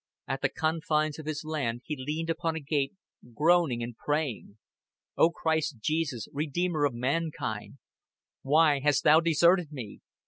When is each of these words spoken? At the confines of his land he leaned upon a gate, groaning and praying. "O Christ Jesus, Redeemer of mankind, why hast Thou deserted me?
At 0.27 0.41
the 0.41 0.49
confines 0.49 1.19
of 1.19 1.27
his 1.27 1.43
land 1.45 1.81
he 1.85 1.95
leaned 1.95 2.31
upon 2.31 2.55
a 2.55 2.59
gate, 2.59 2.93
groaning 3.35 3.83
and 3.83 3.95
praying. 3.95 4.57
"O 5.15 5.29
Christ 5.29 5.75
Jesus, 5.79 6.27
Redeemer 6.33 6.85
of 6.85 6.95
mankind, 6.95 7.77
why 8.41 8.79
hast 8.79 9.03
Thou 9.03 9.19
deserted 9.19 9.71
me? 9.71 9.99